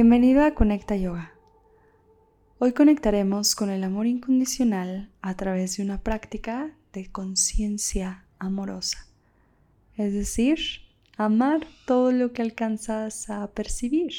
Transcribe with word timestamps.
Bienvenido 0.00 0.44
a 0.44 0.54
Conecta 0.54 0.94
Yoga. 0.94 1.32
Hoy 2.60 2.72
conectaremos 2.72 3.56
con 3.56 3.68
el 3.68 3.82
amor 3.82 4.06
incondicional 4.06 5.10
a 5.22 5.34
través 5.34 5.76
de 5.76 5.82
una 5.82 6.04
práctica 6.04 6.70
de 6.92 7.10
conciencia 7.10 8.24
amorosa. 8.38 9.08
Es 9.96 10.12
decir, 10.12 10.60
amar 11.16 11.66
todo 11.84 12.12
lo 12.12 12.32
que 12.32 12.42
alcanzas 12.42 13.28
a 13.28 13.50
percibir, 13.50 14.12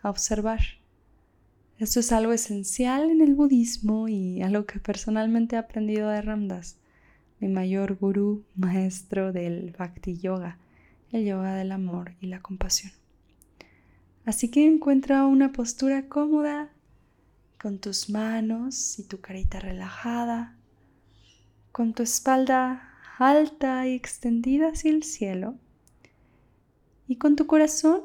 a 0.00 0.08
observar. 0.08 0.60
Esto 1.76 2.00
es 2.00 2.10
algo 2.10 2.32
esencial 2.32 3.10
en 3.10 3.20
el 3.20 3.34
budismo 3.34 4.08
y 4.08 4.40
algo 4.40 4.64
que 4.64 4.78
personalmente 4.78 5.56
he 5.56 5.58
aprendido 5.58 6.08
de 6.08 6.22
Ramdas, 6.22 6.78
mi 7.38 7.48
mayor 7.48 7.96
gurú, 7.96 8.46
maestro 8.56 9.30
del 9.34 9.74
Bhakti 9.78 10.16
Yoga, 10.16 10.56
el 11.10 11.26
yoga 11.26 11.54
del 11.54 11.72
amor 11.72 12.14
y 12.22 12.28
la 12.28 12.40
compasión. 12.40 13.01
Así 14.24 14.50
que 14.50 14.66
encuentra 14.66 15.26
una 15.26 15.52
postura 15.52 16.08
cómoda 16.08 16.70
con 17.60 17.78
tus 17.78 18.08
manos 18.08 18.98
y 18.98 19.04
tu 19.04 19.20
carita 19.20 19.58
relajada, 19.60 20.56
con 21.72 21.94
tu 21.94 22.02
espalda 22.02 22.88
alta 23.18 23.86
y 23.86 23.94
extendida 23.94 24.68
hacia 24.68 24.90
el 24.90 25.02
cielo 25.02 25.54
y 27.06 27.16
con 27.16 27.36
tu 27.36 27.46
corazón 27.46 28.02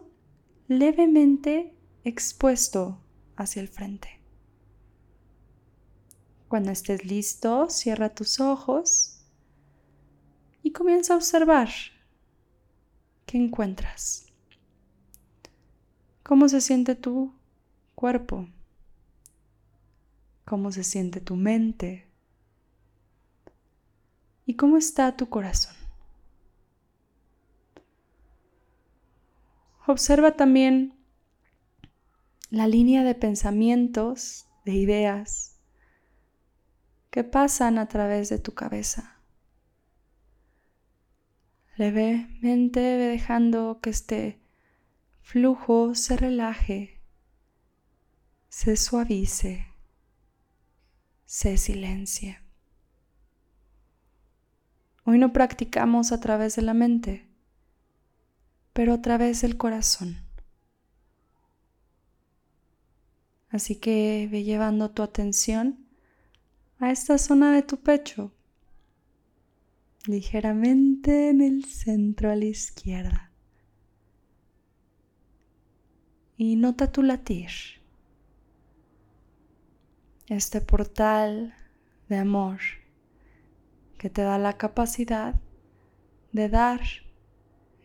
levemente 0.68 1.74
expuesto 2.04 3.00
hacia 3.36 3.62
el 3.62 3.68
frente. 3.68 4.22
Cuando 6.48 6.72
estés 6.72 7.06
listo, 7.06 7.70
cierra 7.70 8.14
tus 8.14 8.40
ojos 8.40 9.22
y 10.64 10.72
comienza 10.72 11.14
a 11.14 11.18
observar 11.18 11.70
qué 13.26 13.38
encuentras. 13.38 14.27
¿Cómo 16.28 16.50
se 16.50 16.60
siente 16.60 16.96
tu 16.96 17.34
cuerpo? 17.96 18.50
¿Cómo 20.44 20.74
se 20.74 20.84
siente 20.84 21.22
tu 21.22 21.38
mente? 21.38 22.06
¿Y 24.46 24.56
cómo 24.56 24.76
está 24.76 25.16
tu 25.16 25.30
corazón? 25.30 25.74
Observa 29.86 30.32
también 30.32 30.96
la 32.50 32.68
línea 32.68 33.06
de 33.06 33.16
pensamientos, 33.16 34.48
de 34.66 34.74
ideas 34.74 35.56
que 37.10 37.24
pasan 37.24 37.78
a 37.78 37.88
través 37.88 38.28
de 38.28 38.38
tu 38.38 38.54
cabeza. 38.54 39.22
Levemente 41.78 42.82
ve 42.82 43.08
dejando 43.08 43.80
que 43.82 43.92
esté 43.92 44.42
flujo 45.28 45.94
se 45.94 46.16
relaje, 46.16 47.02
se 48.48 48.78
suavice, 48.78 49.68
se 51.26 51.58
silencie. 51.58 52.40
Hoy 55.04 55.18
no 55.18 55.34
practicamos 55.34 56.14
a 56.14 56.22
través 56.22 56.56
de 56.56 56.62
la 56.62 56.74
mente, 56.74 57.28
pero 58.72 58.94
a 58.94 59.02
través 59.02 59.42
del 59.42 59.58
corazón. 59.58 60.16
Así 63.50 63.76
que 63.76 64.30
ve 64.32 64.46
llevando 64.46 64.92
tu 64.92 65.04
atención 65.04 65.90
a 66.80 66.90
esta 66.90 67.18
zona 67.18 67.52
de 67.52 67.64
tu 67.64 67.82
pecho, 67.82 68.32
ligeramente 70.06 71.28
en 71.28 71.42
el 71.42 71.66
centro 71.66 72.32
a 72.32 72.36
la 72.38 72.46
izquierda 72.46 73.27
y 76.38 76.56
nota 76.56 76.92
tu 76.92 77.02
latir. 77.02 77.50
Este 80.28 80.62
portal 80.62 81.56
de 82.10 82.18
amor 82.18 82.60
que 83.98 84.10
te 84.10 84.22
da 84.22 84.38
la 84.38 84.58
capacidad 84.58 85.36
de 86.32 86.50
dar 86.50 86.82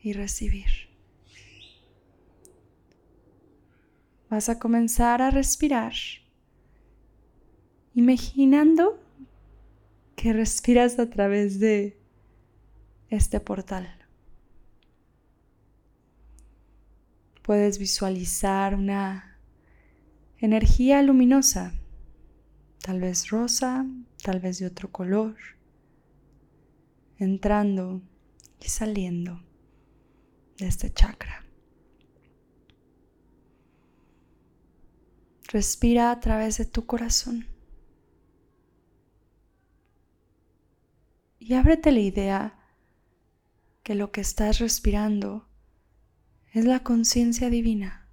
y 0.03 0.13
recibir. 0.13 0.91
Vas 4.29 4.49
a 4.49 4.59
comenzar 4.59 5.23
a 5.23 5.31
respirar, 5.31 5.93
imaginando 7.95 8.99
que 10.17 10.33
respiras 10.33 10.99
a 10.99 11.09
través 11.09 11.61
de 11.61 11.99
este 13.09 13.41
portal. 13.41 14.02
Puedes 17.43 17.79
visualizar 17.79 18.75
una 18.75 19.39
energía 20.39 21.03
luminosa, 21.03 21.73
tal 22.81 23.01
vez 23.01 23.31
rosa, 23.31 23.85
tal 24.23 24.41
vez 24.41 24.59
de 24.61 24.67
otro 24.67 24.91
color, 24.91 25.37
entrando 27.19 28.01
y 28.61 28.69
saliendo 28.69 29.43
de 30.59 30.69
este 30.69 30.93
chakra. 30.93 31.45
Respira 35.49 36.13
a 36.13 36.21
través 36.21 36.59
de 36.59 36.65
tu 36.65 36.87
corazón. 36.87 37.47
Y 41.39 41.55
ábrete 41.55 41.91
la 41.91 42.01
idea 42.01 42.59
que 43.83 43.97
lo 43.97 44.13
que 44.13 44.21
estás 44.21 44.61
respirando 44.61 45.52
es 46.53 46.65
la 46.67 46.81
conciencia 46.81 47.49
divina. 47.49 48.07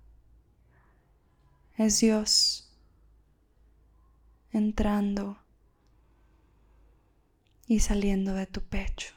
Es 1.77 2.00
Dios 2.00 2.72
entrando 4.51 5.38
y 7.67 7.79
saliendo 7.79 8.33
de 8.33 8.47
tu 8.47 8.61
pecho. 8.61 9.13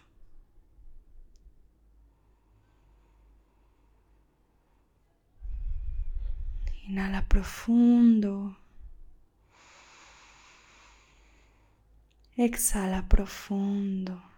Inhala 6.88 7.26
profundo. 7.28 8.56
Exhala 12.36 13.08
profundo. 13.08 14.31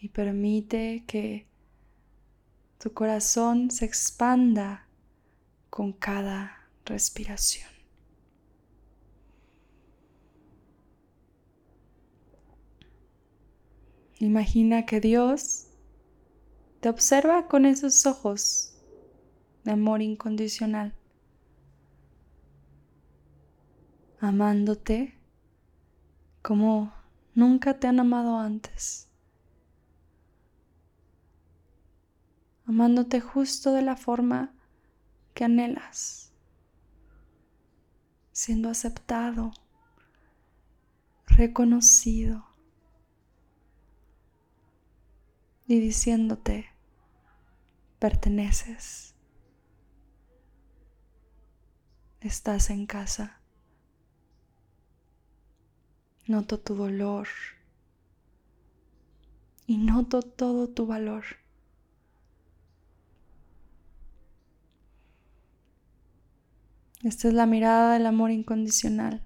Y 0.00 0.08
permite 0.08 1.04
que 1.06 1.46
tu 2.78 2.92
corazón 2.92 3.70
se 3.70 3.84
expanda 3.84 4.86
con 5.70 5.92
cada 5.92 6.68
respiración. 6.84 7.68
Imagina 14.20 14.84
que 14.84 15.00
Dios 15.00 15.66
te 16.80 16.88
observa 16.88 17.46
con 17.46 17.66
esos 17.66 18.04
ojos 18.06 18.74
de 19.64 19.72
amor 19.72 20.02
incondicional, 20.02 20.94
amándote 24.20 25.14
como 26.42 26.92
nunca 27.34 27.78
te 27.78 27.86
han 27.86 28.00
amado 28.00 28.38
antes. 28.38 29.07
Amándote 32.68 33.22
justo 33.22 33.72
de 33.72 33.80
la 33.80 33.96
forma 33.96 34.52
que 35.32 35.44
anhelas, 35.44 36.34
siendo 38.30 38.68
aceptado, 38.68 39.52
reconocido 41.24 42.44
y 45.66 45.80
diciéndote, 45.80 46.66
perteneces, 47.98 49.14
estás 52.20 52.68
en 52.68 52.84
casa. 52.84 53.40
Noto 56.26 56.60
tu 56.60 56.74
dolor 56.74 57.28
y 59.66 59.78
noto 59.78 60.20
todo 60.20 60.68
tu 60.68 60.86
valor. 60.86 61.47
Esta 67.02 67.28
es 67.28 67.34
la 67.34 67.46
mirada 67.46 67.92
del 67.92 68.06
amor 68.06 68.30
incondicional. 68.30 69.22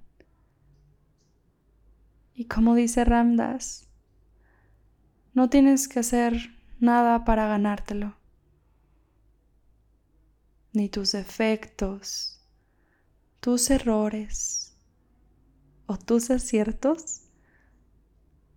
Y 2.35 2.45
como 2.45 2.75
dice 2.75 3.05
Ramdas, 3.05 3.89
no 5.33 5.49
tienes 5.49 5.89
que 5.89 6.01
hacer 6.01 6.35
nada 6.81 7.25
para 7.25 7.47
ganártelo. 7.47 8.17
Ni 10.75 10.89
tus 10.89 11.13
defectos, 11.13 12.41
tus 13.41 13.71
errores 13.71 14.77
o 15.87 15.97
tus 15.97 16.31
aciertos 16.31 17.23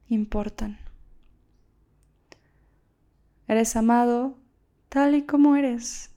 importan. 0.08 0.78
Eres 3.48 3.76
amado 3.76 4.38
tal 4.90 5.16
y 5.16 5.26
como 5.26 5.56
eres. 5.56 6.15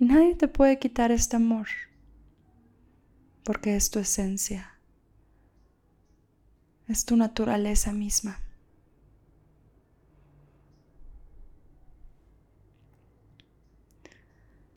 Y 0.00 0.06
nadie 0.06 0.34
te 0.34 0.48
puede 0.48 0.78
quitar 0.78 1.12
este 1.12 1.36
amor, 1.36 1.68
porque 3.44 3.76
es 3.76 3.90
tu 3.90 3.98
esencia, 3.98 4.72
es 6.88 7.04
tu 7.04 7.16
naturaleza 7.16 7.92
misma. 7.92 8.40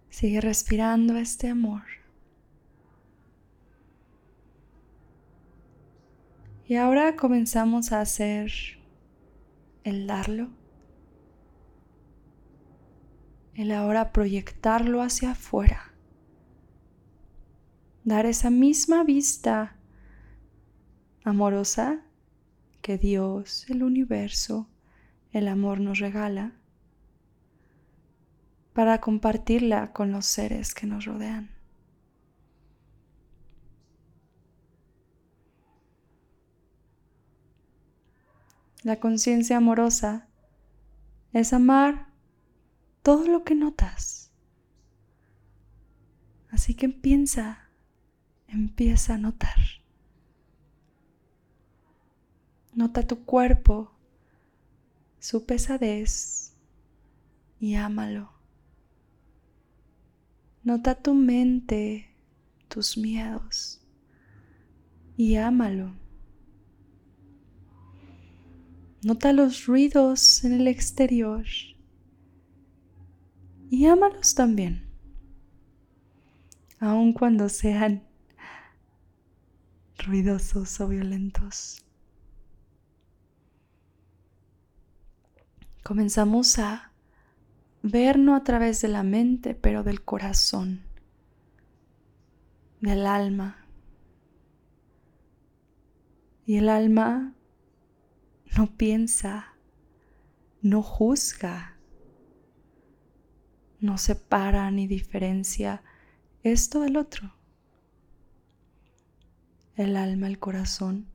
Sigue 0.09 0.41
respirando 0.41 1.15
este 1.15 1.47
amor. 1.47 1.83
Y 6.67 6.75
ahora 6.75 7.15
comenzamos 7.15 7.93
a 7.93 8.01
hacer 8.01 8.51
el 9.85 10.05
darlo, 10.05 10.49
el 13.55 13.71
ahora 13.71 14.11
proyectarlo 14.11 15.01
hacia 15.01 15.31
afuera, 15.31 15.93
dar 18.03 18.25
esa 18.25 18.49
misma 18.49 19.03
vista 19.03 19.75
amorosa 21.23 22.03
que 22.81 22.97
Dios, 22.97 23.69
el 23.69 23.83
universo, 23.83 24.67
el 25.31 25.47
amor 25.47 25.79
nos 25.79 25.99
regala 25.99 26.53
para 28.73 28.99
compartirla 28.99 29.93
con 29.93 30.11
los 30.11 30.25
seres 30.25 30.73
que 30.73 30.87
nos 30.87 31.05
rodean. 31.05 31.51
La 38.83 38.99
conciencia 38.99 39.57
amorosa 39.57 40.27
es 41.31 41.53
amar 41.53 42.12
todo 43.03 43.27
lo 43.27 43.43
que 43.43 43.53
notas. 43.53 44.31
Así 46.49 46.73
que 46.73 46.85
empieza, 46.85 47.69
empieza 48.47 49.15
a 49.15 49.17
notar. 49.17 49.57
Nota 52.73 53.05
tu 53.05 53.25
cuerpo, 53.25 53.91
su 55.19 55.45
pesadez 55.45 56.55
y 57.59 57.75
ámalo. 57.75 58.31
Nota 60.63 60.95
tu 60.95 61.13
mente, 61.13 62.15
tus 62.69 62.97
miedos 62.97 63.81
y 65.17 65.35
ámalo. 65.35 65.93
Nota 69.03 69.33
los 69.33 69.65
ruidos 69.65 70.45
en 70.45 70.53
el 70.53 70.67
exterior 70.69 71.45
y 73.73 73.87
ámalos 73.87 74.35
también, 74.35 74.85
aun 76.79 77.11
cuando 77.11 77.49
sean 77.49 78.03
ruidosos 79.97 80.79
o 80.79 80.87
violentos. 80.89 81.83
Comenzamos 85.81 86.59
a 86.59 86.91
ver 87.81 88.19
no 88.19 88.35
a 88.35 88.43
través 88.43 88.79
de 88.83 88.89
la 88.89 89.01
mente, 89.01 89.55
pero 89.55 89.81
del 89.81 90.03
corazón, 90.03 90.83
del 92.79 93.07
alma. 93.07 93.65
Y 96.45 96.57
el 96.57 96.69
alma 96.69 97.33
no 98.55 98.67
piensa, 98.77 99.55
no 100.61 100.83
juzga, 100.83 101.72
no 103.83 103.97
separa 103.97 104.71
ni 104.71 104.87
diferencia 104.87 105.83
esto 106.41 106.79
del 106.79 106.95
otro. 106.95 107.35
El 109.75 109.97
alma, 109.97 110.27
el 110.27 110.39
corazón, 110.39 111.05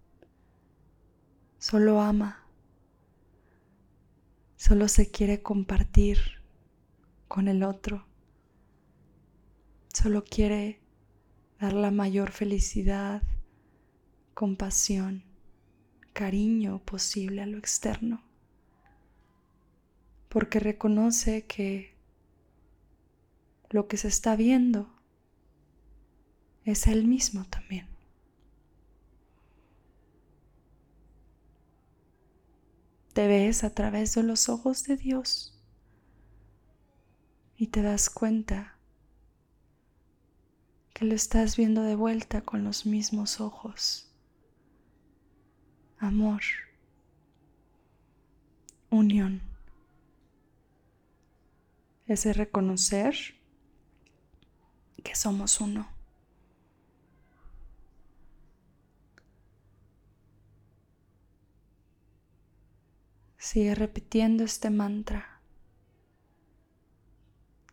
solo 1.59 2.03
ama, 2.03 2.45
solo 4.57 4.87
se 4.89 5.11
quiere 5.11 5.43
compartir 5.43 6.19
con 7.27 7.49
el 7.49 7.63
otro, 7.63 8.07
solo 9.95 10.23
quiere 10.23 10.83
dar 11.59 11.73
la 11.73 11.91
mayor 11.91 12.33
felicidad, 12.33 13.23
compasión 14.35 15.25
cariño 16.13 16.81
posible 16.85 17.41
a 17.41 17.47
lo 17.47 17.57
externo, 17.57 18.23
porque 20.29 20.61
reconoce 20.61 21.47
que 21.47 21.98
lo 23.71 23.89
que 23.89 23.97
se 23.97 24.09
está 24.09 24.37
viendo 24.37 24.89
es 26.65 26.87
él 26.87 27.07
mismo 27.07 27.45
también. 27.45 27.87
Te 33.13 33.27
ves 33.27 33.65
a 33.65 33.75
través 33.75 34.15
de 34.15 34.23
los 34.23 34.49
ojos 34.49 34.85
de 34.85 34.97
Dios 34.97 35.59
y 37.57 37.69
te 37.69 37.83
das 37.83 38.11
cuenta 38.11 38.77
que 40.95 41.05
lo 41.05 41.15
estás 41.15 41.57
viendo 41.57 41.83
de 41.83 41.97
vuelta 41.97 42.43
con 42.43 42.65
los 42.65 42.87
mismos 42.87 43.41
ojos 43.41 44.09
amor, 45.99 46.43
unión. 48.91 49.43
Es 52.07 52.25
de 52.25 52.33
reconocer 52.33 53.38
que 55.09 55.17
somos 55.17 55.63
uno. 55.63 55.89
Sigue 63.39 63.75
repitiendo 63.75 64.45
este 64.45 64.69
mantra. 64.69 65.41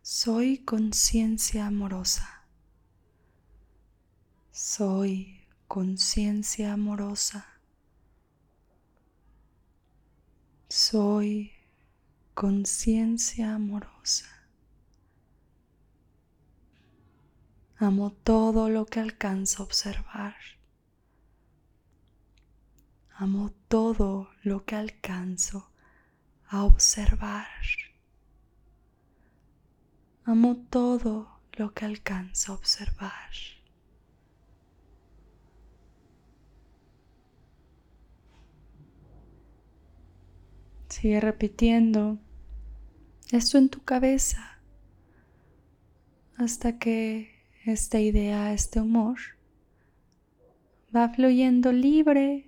Soy 0.02 0.60
conciencia 0.60 1.68
amorosa. 1.68 2.46
Soy 4.52 5.46
conciencia 5.68 6.72
amorosa. 6.72 7.46
Soy 10.70 11.52
conciencia 12.34 13.56
amorosa. 13.56 14.35
Amo 17.86 18.12
todo 18.12 18.68
lo 18.68 18.88
que 18.88 19.00
alcanzo 19.00 19.62
a 19.62 19.66
observar. 19.68 20.36
Amo 23.12 23.52
todo 23.68 24.32
lo 24.42 24.66
que 24.66 24.76
alcanzo 24.76 25.70
a 26.48 26.64
observar. 26.64 27.46
Amo 30.24 30.66
todo 30.72 31.40
lo 31.52 31.76
que 31.76 31.86
alcanzo 31.86 32.54
a 32.54 32.56
observar. 32.56 33.30
Sigue 40.90 41.20
repitiendo 41.20 42.18
esto 43.32 43.60
en 43.60 43.70
tu 43.70 43.84
cabeza 43.84 44.60
hasta 46.36 46.80
que 46.80 47.35
esta 47.66 48.00
idea, 48.00 48.54
este 48.54 48.80
humor, 48.80 49.18
va 50.96 51.10
fluyendo 51.10 51.72
libre 51.72 52.48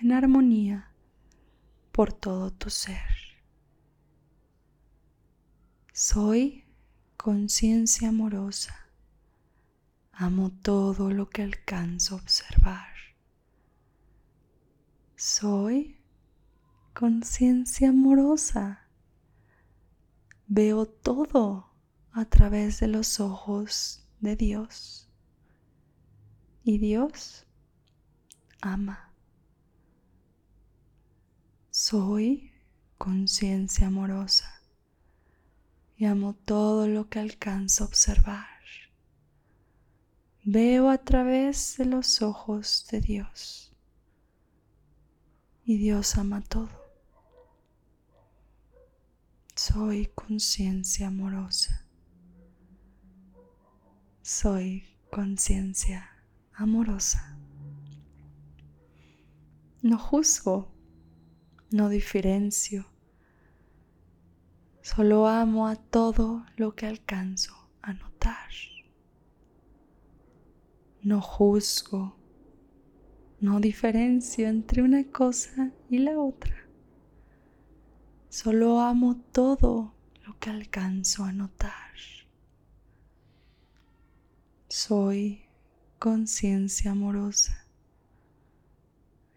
en 0.00 0.12
armonía 0.12 0.90
por 1.92 2.12
todo 2.12 2.50
tu 2.50 2.70
ser. 2.70 3.04
Soy 5.92 6.64
conciencia 7.16 8.08
amorosa. 8.08 8.74
Amo 10.12 10.50
todo 10.50 11.10
lo 11.10 11.28
que 11.28 11.42
alcanzo 11.42 12.14
a 12.14 12.18
observar. 12.18 12.88
Soy 15.16 15.98
conciencia 16.94 17.90
amorosa. 17.90 18.88
Veo 20.46 20.86
todo 20.86 21.70
a 22.12 22.24
través 22.24 22.80
de 22.80 22.88
los 22.88 23.20
ojos 23.20 24.05
de 24.20 24.36
Dios. 24.36 25.08
Y 26.64 26.78
Dios 26.78 27.46
ama. 28.60 29.12
Soy 31.70 32.52
conciencia 32.98 33.88
amorosa 33.88 34.62
y 35.96 36.06
amo 36.06 36.34
todo 36.34 36.88
lo 36.88 37.08
que 37.08 37.18
alcanzo 37.20 37.84
a 37.84 37.86
observar. 37.86 38.46
Veo 40.48 40.90
a 40.90 40.98
través 40.98 41.76
de 41.76 41.86
los 41.86 42.22
ojos 42.22 42.86
de 42.92 43.00
Dios 43.00 43.74
y 45.64 45.76
Dios 45.76 46.16
ama 46.16 46.40
todo. 46.40 46.70
Soy 49.56 50.06
conciencia 50.14 51.08
amorosa. 51.08 51.75
Soy 54.28 54.82
conciencia 55.08 56.10
amorosa. 56.52 57.38
No 59.82 59.98
juzgo, 59.98 60.74
no 61.70 61.88
diferencio. 61.88 62.86
Solo 64.82 65.28
amo 65.28 65.68
a 65.68 65.76
todo 65.76 66.44
lo 66.56 66.74
que 66.74 66.86
alcanzo 66.86 67.54
a 67.82 67.92
notar. 67.92 68.50
No 71.02 71.20
juzgo, 71.20 72.16
no 73.38 73.60
diferencio 73.60 74.48
entre 74.48 74.82
una 74.82 75.04
cosa 75.04 75.70
y 75.88 75.98
la 75.98 76.18
otra. 76.18 76.66
Solo 78.28 78.80
amo 78.80 79.20
todo 79.30 79.94
lo 80.24 80.36
que 80.40 80.50
alcanzo 80.50 81.22
a 81.22 81.30
notar. 81.30 81.86
Soy 84.78 85.40
conciencia 85.98 86.90
amorosa 86.90 87.66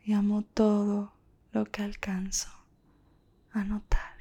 y 0.03 0.11
amo 0.11 0.41
todo 0.41 1.13
lo 1.53 1.63
que 1.63 1.81
alcanzo 1.81 2.49
a 3.53 3.63
notar. 3.63 4.17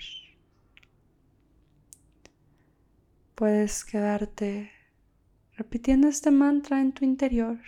Puedes 3.34 3.84
quedarte 3.84 4.70
repitiendo 5.56 6.06
este 6.06 6.30
mantra 6.30 6.80
en 6.80 6.92
tu 6.92 7.04
interior 7.04 7.58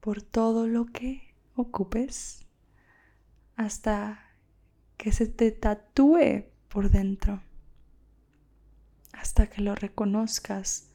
por 0.00 0.20
todo 0.20 0.66
lo 0.66 0.86
que 0.86 1.36
ocupes 1.54 2.48
hasta 3.54 4.28
que 4.96 5.12
se 5.12 5.28
te 5.28 5.52
tatúe 5.52 6.46
por 6.68 6.90
dentro 6.90 7.40
hasta 9.12 9.48
que 9.48 9.62
lo 9.62 9.76
reconozcas 9.76 10.87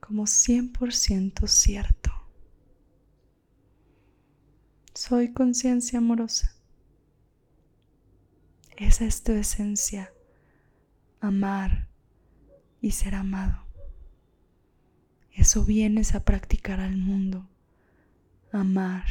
como 0.00 0.24
100% 0.24 1.46
cierto. 1.46 2.10
Soy 4.94 5.32
conciencia 5.32 5.98
amorosa. 5.98 6.54
Esa 8.76 9.04
es 9.04 9.22
tu 9.22 9.32
esencia, 9.32 10.12
amar 11.20 11.88
y 12.80 12.92
ser 12.92 13.14
amado. 13.14 13.64
Eso 15.32 15.64
vienes 15.64 16.14
a 16.14 16.24
practicar 16.24 16.80
al 16.80 16.96
mundo, 16.96 17.48
amar 18.52 19.06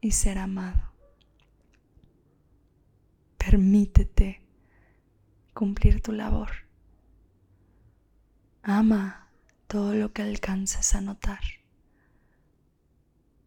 y 0.00 0.12
ser 0.12 0.38
amado. 0.38 0.92
Permítete 3.36 4.40
cumplir 5.52 6.00
tu 6.00 6.12
labor. 6.12 6.50
Ama 8.62 9.19
todo 9.70 9.94
lo 9.94 10.12
que 10.12 10.22
alcances 10.22 10.96
a 10.96 11.00
notar. 11.00 11.38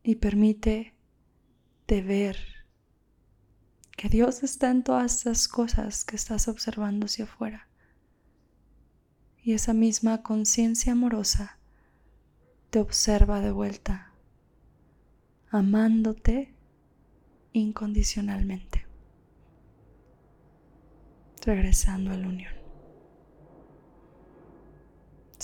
Y 0.04 0.16
permite 0.16 0.94
de 1.86 2.02
ver 2.02 2.38
que 3.98 4.08
Dios 4.08 4.42
está 4.42 4.72
en 4.72 4.84
todas 4.84 5.18
estas 5.18 5.50
cosas 5.50 6.06
que 6.06 6.16
estás 6.16 6.48
observando 6.48 7.08
hacia 7.08 7.26
afuera. 7.26 7.68
Y 9.44 9.52
esa 9.52 9.74
misma 9.74 10.24
conciencia 10.24 10.94
amorosa 10.94 11.60
te 12.70 12.80
observa 12.80 13.42
de 13.42 13.52
vuelta, 13.52 14.14
amándote 15.50 16.54
incondicionalmente 17.52 18.88
regresando 21.46 22.12
a 22.12 22.16
la 22.16 22.28
unión. 22.30 22.63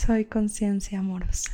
Soy 0.06 0.24
conciencia 0.24 1.00
amorosa. 1.00 1.52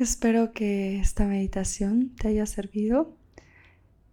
Espero 0.00 0.52
que 0.52 0.98
esta 0.98 1.26
meditación 1.26 2.16
te 2.16 2.26
haya 2.26 2.44
servido 2.44 3.16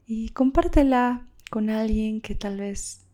y 0.06 0.30
compártela 0.30 1.28
con 1.50 1.72
alguien 1.72 2.22
que 2.22 2.36
tal 2.36 2.58
vez 2.58 3.08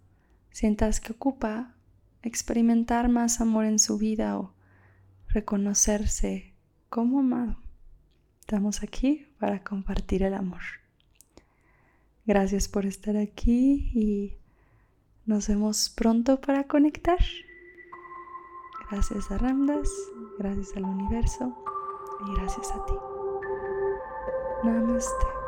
sientas 0.51 0.99
que 0.99 1.13
ocupa 1.13 1.73
experimentar 2.21 3.07
más 3.07 3.39
amor 3.39 3.63
en 3.63 3.79
su 3.79 3.97
vida 3.97 4.37
o 4.37 4.53
reconocerse 5.29 6.53
como 6.89 7.21
amado. 7.21 7.61
Estamos 8.41 8.83
aquí 8.83 9.25
para 9.39 9.63
compartir 9.63 10.21
el 10.21 10.33
amor. 10.33 10.63
Gracias 12.25 12.67
por 12.67 12.85
estar 12.85 13.15
aquí 13.15 13.89
y 13.95 14.39
nos 15.29 15.47
vemos 15.47 15.89
pronto 15.95 16.41
para 16.41 16.63
conectar. 16.63 17.19
Gracias 18.89 19.29
a 19.29 19.37
Ramdas, 19.37 19.87
gracias 20.39 20.75
al 20.75 20.85
universo 20.85 21.55
y 22.25 22.33
gracias 22.33 22.71
a 22.71 22.83
ti. 22.87 22.93
Namaste. 24.63 25.38